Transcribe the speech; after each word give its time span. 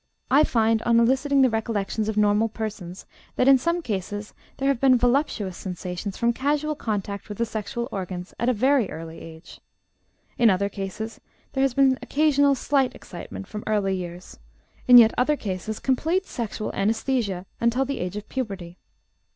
I 0.31 0.43
find, 0.43 0.81
on 0.81 0.99
eliciting 0.99 1.43
the 1.43 1.49
recollections 1.51 2.09
of 2.09 2.17
normal 2.17 2.49
persons, 2.49 3.05
that 3.35 3.47
in 3.47 3.59
some 3.59 3.83
cases 3.83 4.33
there 4.57 4.67
have 4.67 4.79
been 4.81 4.97
voluptuous 4.97 5.55
sensations 5.55 6.17
from 6.17 6.33
casual 6.33 6.73
contact 6.73 7.29
with 7.29 7.37
the 7.37 7.45
sexual 7.45 7.87
organs 7.91 8.33
at 8.39 8.49
a 8.49 8.53
very 8.53 8.89
early 8.89 9.19
age; 9.21 9.61
in 10.39 10.49
other 10.49 10.69
cases 10.69 11.21
there 11.53 11.61
has 11.61 11.75
been 11.75 11.99
occasional 12.01 12.55
slight 12.55 12.95
excitement 12.95 13.45
from 13.45 13.63
early 13.67 13.95
years; 13.95 14.39
in 14.87 14.97
yet 14.97 15.13
other 15.19 15.37
cases 15.37 15.77
complete 15.77 16.25
sexual 16.25 16.71
anæsthesia 16.71 17.45
until 17.59 17.85
the 17.85 17.99
age 17.99 18.15
of 18.17 18.27
puberty. 18.27 18.79